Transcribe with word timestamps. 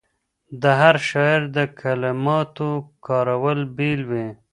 د 0.61 0.63
هر 0.79 0.95
شاعر 1.09 1.41
د 1.55 1.57
کلماتو 1.79 2.69
کارول 3.07 3.59
بېل 3.77 4.01
وي. 4.09 4.27